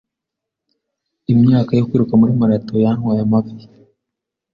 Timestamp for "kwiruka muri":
1.87-2.31